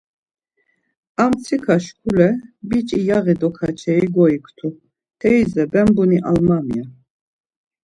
[1.21, 2.29] A mtsika şkule
[2.69, 4.67] biç̌i yaği dokaçeri goiktu;
[5.19, 6.85] Teize ben buni almam ya.